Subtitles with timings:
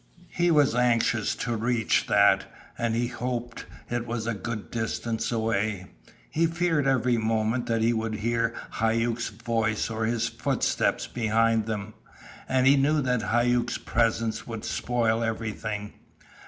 [0.31, 5.91] He was anxious to reach that, and he hoped it was a good distance away.
[6.31, 11.93] He feared every moment that he would hear Hauck's voice or his footsteps behind them,
[12.49, 15.93] and he knew that Hauck's presence would spoil everything.